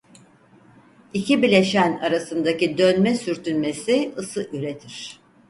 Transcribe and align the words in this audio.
İki 1.13 1.41
bileşen 1.41 1.97
arasındaki 1.99 2.77
dönme 2.77 3.15
sürtünmesi 3.15 4.13
ısı 4.17 4.49
üretir. 4.53 5.19